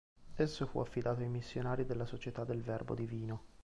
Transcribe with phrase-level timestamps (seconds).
[0.35, 3.43] Esso fu affidato ai missionari della Società del Verbo Divino.